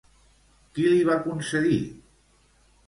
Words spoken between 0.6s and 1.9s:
Qui li va concedir?